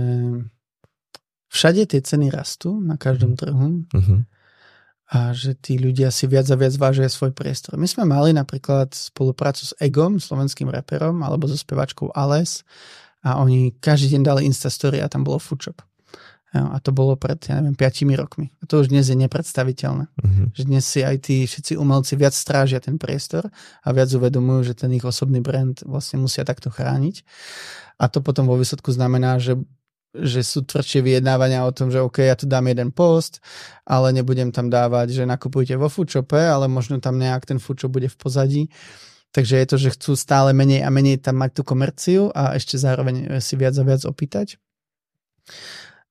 [1.52, 3.38] všade tie ceny rastú na každom mhm.
[3.38, 4.20] trhu uh-huh.
[5.12, 7.76] a že tí ľudia si viac a viac vážia svoj priestor.
[7.76, 12.64] My sme mali napríklad spoluprácu s Egom, slovenským reperom, alebo so spevačkou Ales
[13.20, 15.84] a oni každý deň dali Instastory a tam bolo foodshop.
[16.58, 18.52] A to bolo pred, ja neviem, 5 rokmi.
[18.60, 20.08] A to už dnes je nepredstaviteľné.
[20.08, 20.46] Uh-huh.
[20.56, 23.48] Že dnes si aj tí všetci umelci viac strážia ten priestor
[23.84, 27.22] a viac uvedomujú, že ten ich osobný brand vlastne musia takto chrániť.
[28.00, 29.60] A to potom vo výsledku znamená, že
[30.16, 33.44] že sú tvrdšie vyjednávania o tom, že OK, ja tu dám jeden post,
[33.84, 38.08] ale nebudem tam dávať, že nakupujte vo foodshope, ale možno tam nejak ten foodshop bude
[38.08, 38.62] v pozadí.
[39.36, 42.80] Takže je to, že chcú stále menej a menej tam mať tú komerciu a ešte
[42.80, 44.56] zároveň si viac a viac opýtať.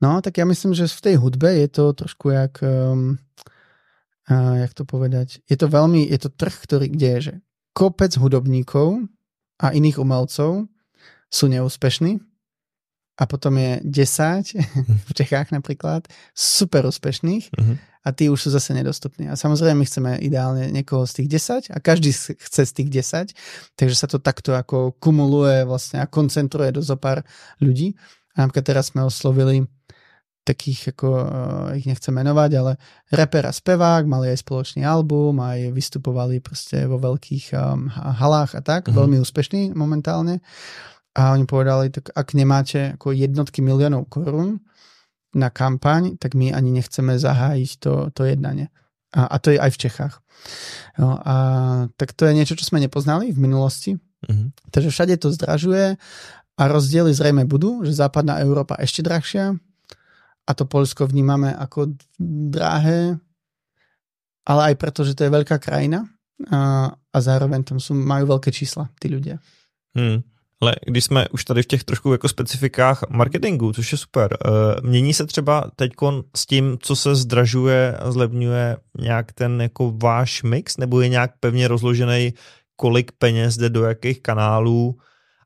[0.03, 3.15] No, tak ja myslím, že v tej hudbe je to trošku jak, um,
[4.27, 7.34] uh, jak to povedať, je to veľmi, je to trh, ktorý, kde je, že
[7.71, 9.08] kopec hudobníkov
[9.60, 10.67] a iných umelcov
[11.31, 12.19] sú neúspešní
[13.15, 14.60] a potom je 10
[15.08, 17.75] v Čechách napríklad super úspešných uh-huh.
[18.03, 19.31] a tí už sú zase nedostupní.
[19.31, 21.27] A samozrejme my chceme ideálne niekoho z tých
[21.71, 26.10] 10 a každý chce z tých 10, takže sa to takto ako kumuluje vlastne a
[26.12, 27.23] koncentruje do zopár
[27.63, 27.95] ľudí.
[28.35, 29.63] A napríklad teraz sme oslovili
[30.45, 31.25] takých, ako uh,
[31.73, 32.71] ich nechcem menovať, ale
[33.09, 38.61] reper a spevák, mali aj spoločný album, aj vystupovali proste vo veľkých um, halách a
[38.61, 38.95] tak, mm-hmm.
[38.95, 40.45] veľmi úspešní momentálne.
[41.17, 44.61] A oni povedali, tak ak nemáte ako jednotky miliónov korún
[45.33, 48.69] na kampaň, tak my ani nechceme zahájiť to, to jednanie.
[49.17, 50.15] A, a to je aj v Čechách.
[51.01, 51.35] No, a
[51.97, 53.97] tak to je niečo, čo sme nepoznali v minulosti.
[53.97, 54.69] Mm-hmm.
[54.69, 55.97] Takže všade to zdražuje
[56.55, 59.59] a rozdiely zrejme budú, že západná Európa ešte drahšia,
[60.45, 61.97] a to Polsko vnímame ako
[62.53, 63.17] drahé,
[64.45, 66.05] ale aj preto, že to je veľká krajina
[66.53, 69.41] a, a zároveň tam sú, majú veľké čísla tí ľudia.
[69.97, 70.21] Hmm.
[70.61, 74.81] Ale když jsme už tady v těch trošku jako specifikách marketingu, což je super, eh,
[74.81, 75.91] mění se třeba teď
[76.35, 81.31] s tím, co se zdražuje a zlevňuje nějak ten jako váš mix, nebo je nějak
[81.39, 82.33] pevně rozložený,
[82.75, 84.97] kolik peněz jde do jakých kanálů,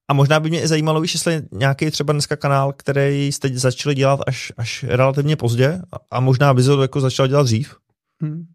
[0.09, 4.19] a možná by mě zajímalo, víš, jestli nějaký třeba dneska kanál, který jste začali dělat
[4.27, 7.75] až, až relativně pozdě a možná by to jako začal dělat dřív?
[8.21, 8.49] Hmm.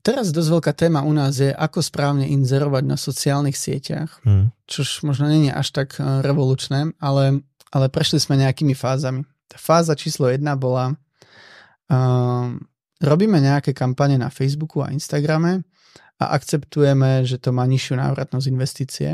[0.00, 4.48] Teraz dosť veľká téma u nás je, ako správne inzerovať na sociálnych sieťach, hmm.
[4.64, 9.28] čož možno nie je až tak eh, revolučné, ale, ale prešli sme nejakými fázami.
[9.44, 10.94] Tá fáza číslo jedna bola,
[11.90, 12.54] uh,
[13.02, 15.66] robíme nejaké kampane na Facebooku a Instagrame
[16.22, 19.10] a akceptujeme, že to má nižšiu návratnosť investície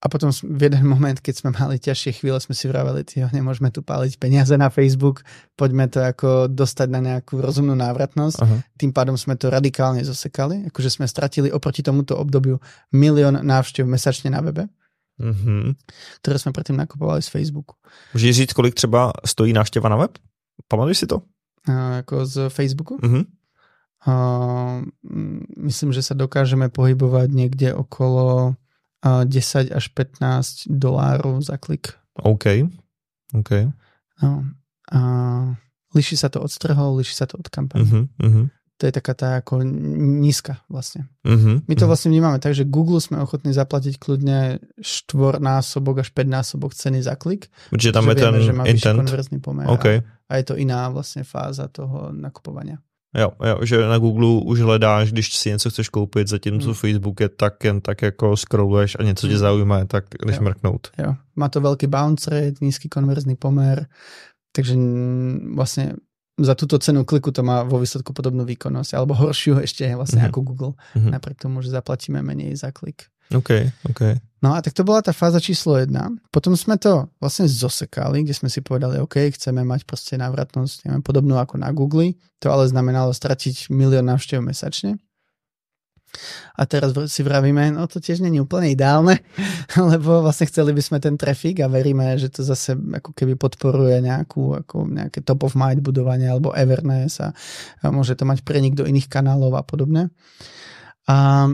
[0.00, 3.68] a potom v jeden moment, keď sme mali ťažšie chvíle, sme si vraveli, tyjo, nemôžeme
[3.68, 5.20] tu páliť peniaze na Facebook,
[5.60, 8.40] poďme to ako dostať na nejakú rozumnú návratnosť.
[8.40, 8.56] Aha.
[8.80, 12.56] Tým pádom sme to radikálne zosekali, akože sme stratili oproti tomuto obdobiu
[12.96, 14.68] milión návštev mesačne na webe.
[15.20, 15.76] Mm-hmm.
[16.24, 17.76] ktoré sme predtým nakupovali z Facebooku.
[18.16, 20.16] Můžeš říct, kolik třeba stojí návšteva na web?
[20.68, 21.20] Pamatuješ si to?
[21.68, 22.96] Uh, ako z Facebooku?
[22.96, 23.28] Uh-huh.
[24.00, 24.80] Uh,
[25.60, 28.56] myslím, že sa dokážeme pohybovať niekde okolo
[29.04, 32.00] uh, 10 až 15 dolárov za klik.
[32.16, 32.64] OK.
[33.36, 33.50] OK.
[34.24, 34.48] No.
[34.88, 35.52] Uh,
[35.92, 37.84] liší sa to od strhov, liší sa to od kampane.
[37.84, 38.46] Uh-huh, uh-huh
[38.80, 39.60] to je taká tá ako
[40.24, 41.04] nízka vlastne.
[41.20, 41.92] Uh-huh, My to uh-huh.
[41.92, 47.12] vlastne vnímame tak, že Google sme ochotní zaplatiť kľudne štvornásobok až 5 násobok ceny za
[47.20, 47.52] klik.
[47.76, 49.04] Čiže tam je vieme, ten že má intent.
[49.04, 50.00] konverzný pomer okay.
[50.32, 52.80] a, a je to iná vlastne fáza toho nakupovania.
[53.10, 56.74] Jo, jo, že na Google už hledáš, když si něco chceš koupit, zatímco hmm.
[56.74, 59.40] Facebook je tak jen tak jako scrolluješ a něco tě hmm.
[59.40, 60.42] zaujíma, tak jdeš jo.
[60.42, 60.88] mrknout.
[60.98, 63.88] Jo, má to veľký bounce rate, nízky konverzný pomer,
[64.52, 64.76] takže
[65.54, 65.98] vlastne
[66.40, 70.32] za túto cenu kliku to má vo výsledku podobnú výkonnosť, alebo horšiu ešte vlastne mm-hmm.
[70.32, 71.10] ako Google, mm-hmm.
[71.10, 73.10] napriek tomu, že zaplatíme menej za klik.
[73.34, 73.50] OK,
[73.90, 74.00] OK.
[74.40, 76.08] No a tak to bola tá fáza číslo jedna.
[76.32, 81.04] Potom sme to vlastne zosekali, kde sme si povedali, OK, chceme mať proste návratnosť neviem,
[81.04, 82.16] podobnú ako na Google.
[82.40, 84.96] To ale znamenalo stratiť milión návštev mesačne.
[86.58, 89.22] A teraz si vravíme, no to tiež není úplne ideálne,
[89.92, 94.02] lebo vlastne chceli by sme ten trafik a veríme, že to zase ako keby podporuje
[94.02, 97.30] nejakú, ako nejaké top of mind budovanie alebo Everness a,
[97.86, 100.10] môže to mať prenik do iných kanálov a podobne.
[101.06, 101.46] A,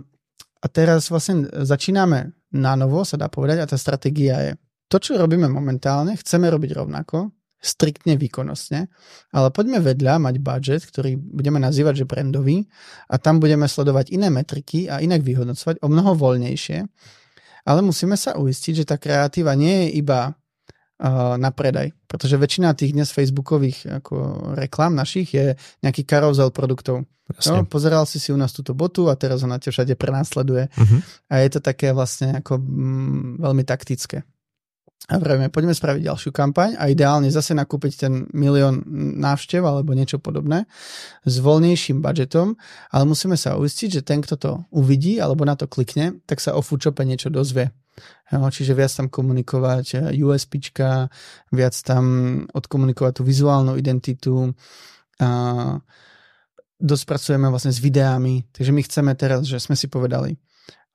[0.63, 4.53] a teraz vlastne začíname na novo, sa dá povedať, a tá stratégia je
[4.87, 8.87] to, čo robíme momentálne, chceme robiť rovnako, striktne výkonnostne,
[9.35, 12.71] ale poďme vedľa mať budget, ktorý budeme nazývať, že brandový
[13.11, 16.79] a tam budeme sledovať iné metriky a inak vyhodnocovať o mnoho voľnejšie,
[17.67, 20.39] ale musíme sa uistiť, že tá kreatíva nie je iba
[21.37, 24.15] na predaj, pretože väčšina tých dnes facebookových ako
[24.57, 25.47] reklám našich je
[25.85, 27.05] nejaký karozel produktov.
[27.27, 30.71] No, pozeral si si u nás túto botu a teraz ho na te všade prenásleduje
[30.71, 31.01] uh-huh.
[31.27, 34.23] a je to také vlastne ako mm, veľmi taktické
[35.07, 38.83] a vravíme, poďme spraviť ďalšiu kampaň a ideálne zase nakúpiť ten milión
[39.23, 40.67] návštev alebo niečo podobné
[41.23, 42.59] s voľnejším budžetom,
[42.91, 46.59] ale musíme sa uistiť, že ten, kto to uvidí alebo na to klikne, tak sa
[46.59, 47.71] o Foodchope niečo dozvie.
[48.27, 51.07] Čiže viac tam komunikovať eh, USPčka,
[51.55, 52.05] viac tam
[52.51, 54.53] odkomunikovať tú vizuálnu identitu,
[55.17, 55.81] a
[56.77, 60.37] dospracujeme vlastne s videami, takže my chceme teraz, že sme si povedali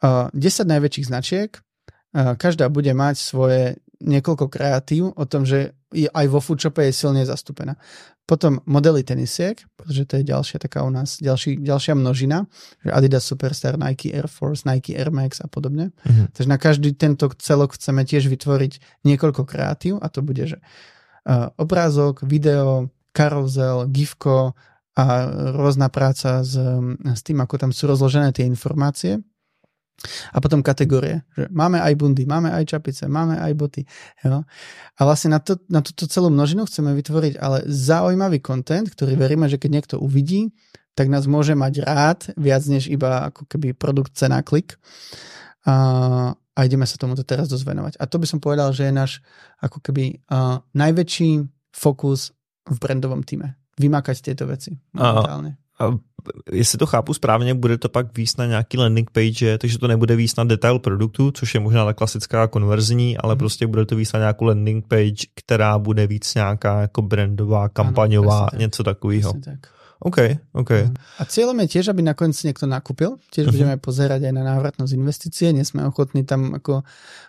[0.06, 6.26] uh, 10 najväčších značiek, uh, každá bude mať svoje niekoľko kreatív o tom, že aj
[6.28, 7.78] vo foodshope je silne zastúpená.
[8.26, 12.48] Potom modely tenisiek, pretože to je ďalšia taká u nás, ďalší, ďalšia množina,
[12.80, 15.92] že Adidas Superstar, Nike Air Force, Nike Air Max a podobne.
[16.08, 16.28] Mm-hmm.
[16.32, 21.52] Takže na každý tento celok chceme tiež vytvoriť niekoľko kreatív a to bude, že uh,
[21.60, 24.56] obrázok, video, karuzel, gifko
[24.96, 25.06] a
[25.56, 26.56] rôzna práca s,
[27.04, 29.20] s tým, ako tam sú rozložené tie informácie.
[30.34, 33.82] A potom kategórie, že máme aj bundy, máme aj čapice, máme aj boty.
[34.26, 34.42] Jo?
[34.98, 39.46] A vlastne na, to, na túto celú množinu chceme vytvoriť ale zaujímavý content, ktorý veríme,
[39.46, 40.50] že keď niekto uvidí,
[40.98, 44.76] tak nás môže mať rád viac než iba ako keby produkt cena klik.
[45.64, 47.94] A, a ideme sa tomuto teraz dosť venovať.
[48.02, 49.12] A to by som povedal, že je náš
[49.62, 52.36] ako keby uh, najväčší fokus
[52.68, 53.56] v brandovom týme.
[53.80, 55.62] Vymakať tieto veci momentálne.
[55.80, 55.96] A
[56.52, 60.16] jestli to chápu správně, bude to pak výst na nějaký landing page, takže to nebude
[60.16, 63.40] výst na detail produktu, což je možná ta klasická konverzní, ale mm.
[63.40, 68.40] prostě bude to výst na nějakou landing page, která bude víc nějaká jako brandová, kampaňová,
[68.40, 69.34] ano, něco takového.
[69.46, 69.60] Tak.
[70.02, 70.18] OK,
[70.58, 70.72] OK.
[70.72, 70.94] Mhm.
[71.22, 73.22] A cieľom je tiež, aby nakoniec niekto nakúpil.
[73.30, 73.54] Tiež uh-huh.
[73.54, 75.54] budeme pozerať aj na návratnosť investície.
[75.54, 76.82] Nie sme ochotní tam ako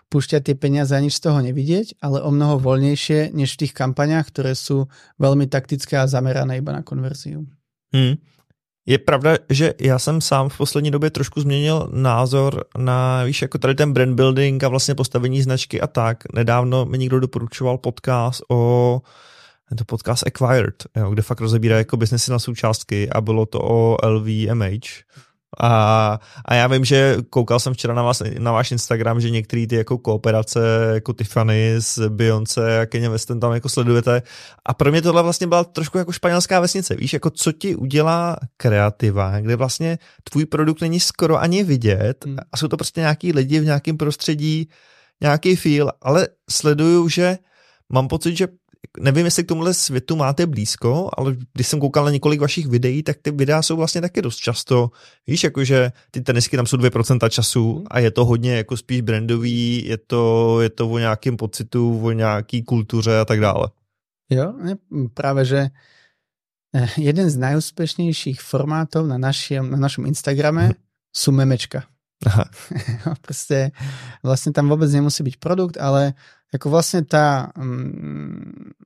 [0.09, 3.77] púšťať tie peniaze a nič z toho nevidieť, ale o mnoho voľnejšie než v tých
[3.77, 4.89] kampaniách, ktoré sú
[5.21, 7.45] veľmi taktické a zamerané iba na konverziu.
[7.93, 8.17] Hmm.
[8.87, 13.59] Je pravda, že já jsem sám v poslední době trošku změnil názor na, víš, jako
[13.59, 16.25] tady ten brand building a vlastně postavení značky a tak.
[16.35, 19.01] Nedávno mi někdo doporučoval podcast o
[19.73, 23.61] je to podcast Acquired, jo, kde fakt rozebírá jako biznesy na součástky a bylo to
[23.63, 24.89] o LVMH.
[25.61, 29.67] A, a já vím, že koukal jsem včera na, vás, na váš Instagram, že některé
[29.67, 34.23] ty jako kooperace, jako Tiffany s Beyoncé a Kanye Westem tam jako sledujete.
[34.67, 36.95] A pro mě tohle vlastně byla trošku jako španělská vesnice.
[36.95, 42.37] Víš, jako co ti udělá kreativa, kde vlastně tvůj produkt není skoro ani vidět hmm.
[42.53, 44.69] a jsou to prostě nějaký lidi v nějakém prostředí,
[45.21, 47.39] nějaký feel, ale sleduju, že
[47.93, 48.49] mám pocit, že
[49.01, 53.03] nevím, jestli k tomuhle světu máte blízko, ale když jsem koukal na několik vašich videí,
[53.03, 54.91] tak ty videa jsou vlastně taky dost často,
[55.27, 59.87] víš, jakože ty tenisky tam jsou 2% času a je to hodně jako spíš brandový,
[59.87, 63.69] je to, je to o nějakém pocitu, o nějaký kultuře a tak dále.
[64.31, 64.55] Jo,
[65.15, 65.69] práve, že
[66.75, 70.75] eh, jeden z najúspešnejších formátov na, našem, na našom Instagrame hm.
[71.13, 71.85] sú memečka.
[72.25, 72.49] Aha.
[73.25, 73.77] Proste,
[74.23, 76.15] vlastne tam vôbec nemusí byť produkt, ale
[76.53, 78.77] ako vlastne tá, mm,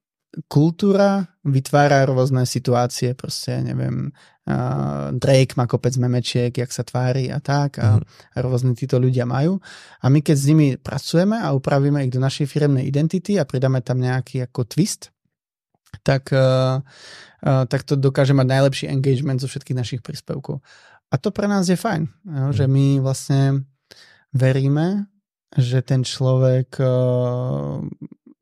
[0.45, 4.13] kultúra vytvára rôzne situácie, proste, neviem,
[4.45, 8.37] uh, Drake má kopec memečiek, jak sa tvári a tak a, mm-hmm.
[8.37, 9.57] a rôzne títo ľudia majú.
[10.05, 13.81] A my keď s nimi pracujeme a upravíme ich do našej firemnej identity a pridáme
[13.81, 15.09] tam nejaký ako twist,
[16.05, 20.61] tak, uh, uh, tak to dokáže mať najlepší engagement zo všetkých našich príspevkov.
[21.09, 22.03] A to pre nás je fajn,
[22.51, 23.63] že my vlastne
[24.35, 25.07] veríme,
[25.55, 27.79] že ten človek uh,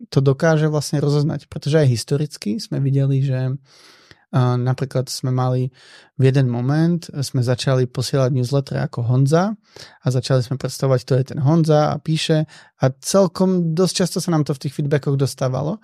[0.08, 5.74] to dokáže vlastne rozoznať, pretože aj historicky sme videli, že uh, napríklad sme mali
[6.16, 9.54] v jeden moment, sme začali posielať newsletter ako Honza
[10.00, 12.46] a začali sme predstavovať, kto je ten Honza a píše
[12.80, 15.82] a celkom dosť často sa nám to v tých feedbackoch dostávalo.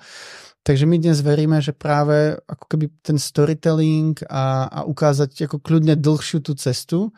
[0.61, 5.97] Takže my dnes veríme, že práve ako keby ten storytelling a, a ukázať ako kľudne
[5.97, 7.17] dlhšiu tú cestu,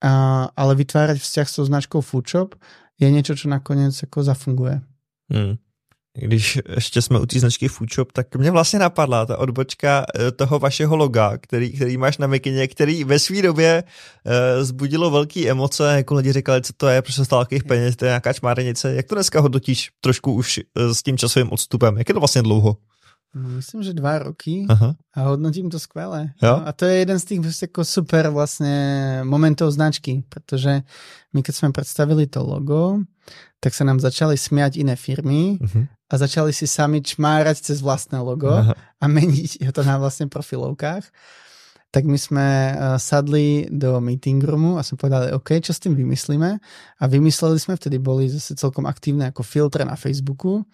[0.00, 2.56] a, ale vytvárať vzťah s tou značkou Foodshop
[3.00, 4.80] je niečo, čo nakoniec ako zafunguje.
[5.32, 5.56] Hmm
[6.14, 10.58] když ještě jsme u té značky Foodshop, tak mě vlastně napadla ta odbočka eh, toho
[10.58, 13.84] vašeho loga, který, který máš na mikině, který ve své době
[14.26, 17.96] uh, zbudilo velké emoce, jako lidi říkali, co to je, proč se stalo takových peněz,
[17.96, 18.94] to je nějaká čmárenice.
[18.94, 21.98] Jak to dneska hodnotíš trošku už uh, s tím časovým odstupem?
[21.98, 22.76] Jak je to vlastně dlouho?
[23.34, 24.94] No, myslím, že dva roky Aha.
[25.14, 26.30] a hodnotím to skvěle.
[26.42, 26.56] Jo?
[26.60, 30.82] No, a to je jeden z jako super vlastně momentov značky, protože
[31.32, 32.98] my keď jsme představili to logo,
[33.62, 35.86] tak sa nám začali smiať iné firmy uh-huh.
[35.86, 38.74] a začali si sami čmárať cez vlastné logo uh-huh.
[38.74, 41.06] a meniť to na vlastne profilovkách.
[41.92, 45.92] Tak my sme uh, sadli do meeting roomu a sme povedali, OK, čo s tým
[45.92, 46.50] vymyslíme?
[46.98, 50.64] A vymysleli sme, vtedy boli zase celkom aktívne ako filtre na Facebooku,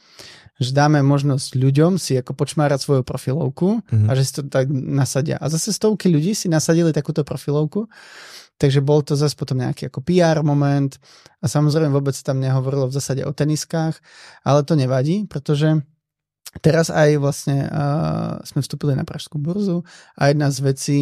[0.62, 4.06] že dáme možnosť ľuďom si ako počmárať svoju profilovku uh-huh.
[4.06, 5.42] a že si to tak nasadia.
[5.42, 7.90] A zase stovky ľudí si nasadili takúto profilovku
[8.58, 10.98] Takže bol to zase potom nejaký ako PR moment
[11.38, 14.02] a samozrejme vôbec tam nehovorilo v zásade o teniskách,
[14.42, 15.78] ale to nevadí, pretože
[16.64, 19.84] teraz aj vlastne uh, sme vstúpili na Pražskú burzu
[20.16, 21.00] a jedna z vecí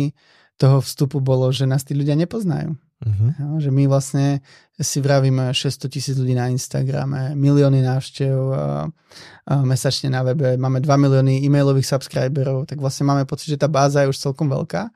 [0.56, 2.72] toho vstupu bolo, že nás tí ľudia nepoznajú.
[2.96, 3.28] Uh-huh.
[3.36, 4.40] Jo, že my vlastne
[4.80, 10.80] si vravíme 600 tisíc ľudí na Instagrame, milióny návštev uh, uh, mesačne na webe, máme
[10.80, 14.88] 2 milióny e-mailových subscriberov, tak vlastne máme pocit, že tá báza je už celkom veľká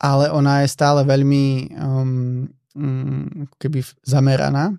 [0.00, 2.44] ale ona je stále veľmi um,
[2.76, 4.76] um, keby zameraná,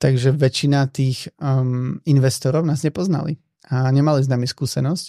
[0.00, 3.36] takže väčšina tých um, investorov nás nepoznali
[3.70, 5.06] a nemali s nami skúsenosť.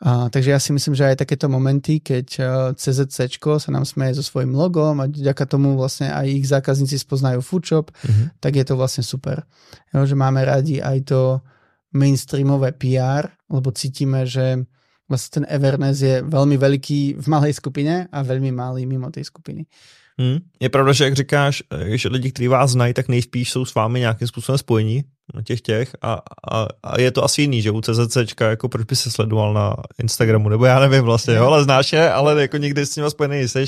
[0.00, 2.26] Uh, takže ja si myslím, že aj takéto momenty, keď
[2.72, 7.44] CZC sa nám smeje so svojím logom a vďaka tomu vlastne aj ich zákazníci spoznajú
[7.44, 8.32] Foodshop, uh-huh.
[8.40, 9.44] tak je to vlastne super.
[9.92, 11.44] Jo, že máme radi aj to
[11.92, 14.64] mainstreamové PR, lebo cítime, že
[15.10, 19.66] vlastne ten Everness je velmi veliký v malé skupině a velmi malý mimo té skupiny.
[20.20, 20.38] Hmm.
[20.60, 21.62] Je pravda, že jak říkáš,
[21.94, 25.04] že lidi, kteří vás znají, tak nejspíš jsou s vámi nějakým způsobem spojení
[25.34, 28.86] na těch těch a, a, a je to asi jiný, že u CZCčka, jako proč
[28.86, 32.56] by se sledoval na Instagramu, nebo já nevím vlastně, jo, ale znáš je, ale jako
[32.56, 33.64] nikdy s nimi spojený nejsi,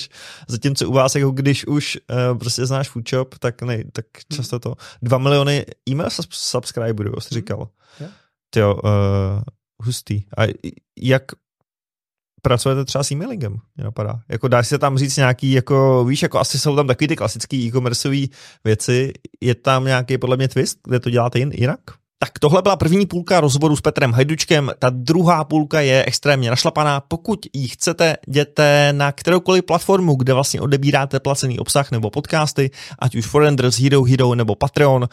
[0.49, 1.99] zatímco u vás, jako když už
[2.31, 7.69] uh, prostě znáš Foodshop, tak, nej, tak často to, dva miliony e-mail subscriberů, jsi říkal.
[8.01, 8.13] Yeah.
[8.57, 9.43] Jo, uh,
[9.85, 10.23] hustý.
[10.39, 10.43] A
[10.99, 11.23] jak
[12.43, 14.21] pracujete třeba s e-mailingem, mě napadá.
[14.29, 17.57] Jako dá se tam říct nějaký, jako víš, jako asi jsou tam takový ty klasické
[17.57, 18.27] e-commerceové
[18.65, 21.81] věci, je tam nějaký podle mě twist, kde to děláte jinak?
[22.19, 27.01] Tak tohle byla první půlka rozhovoru s Petrem Hajdučkem, ta druhá půlka je extrémně našlapaná.
[27.01, 33.15] Pokud ji chcete, jděte na kteroukoliv platformu, kde vlastně odebíráte placený obsah nebo podcasty, ať
[33.15, 35.09] už Forenders, Hero Hero nebo Patreon.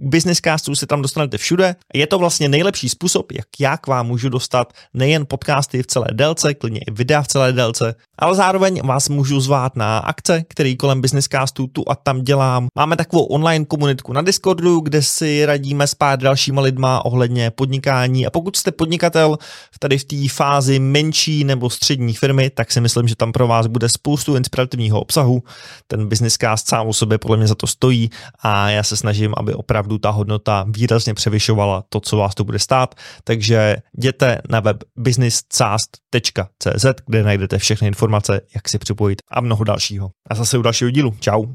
[0.00, 1.76] Business Castu se tam dostanete všude.
[1.94, 6.06] Je to vlastně nejlepší způsob, jak já k vám můžu dostat nejen podcasty v celé
[6.12, 10.76] délce, klidně i videa v celé délce, ale zároveň vás můžu zvát na akce, který
[10.76, 11.28] kolem Business
[11.72, 12.66] tu a tam dělám.
[12.78, 18.26] Máme takovou online komunitku na Discordu, kde si radíme s pár dalšíma lidma ohledně podnikání
[18.26, 19.38] a pokud jste podnikatel
[19.78, 23.66] tady v té fázi menší nebo střední firmy, tak si myslím, že tam pro vás
[23.66, 25.42] bude spoustu inspirativního obsahu.
[25.86, 28.10] Ten Business sám o sobě podle mě za to stojí
[28.42, 32.58] a já se snažím, aby opravdu ta hodnota výrazně převyšovala to, co vás to bude
[32.58, 32.94] stát.
[33.24, 40.10] Takže jděte na web businesscast.cz, kde najdete všechny informace, jak si připojit a mnoho dalšího.
[40.30, 41.14] A zase u dalšího dílu.
[41.20, 41.46] Čau.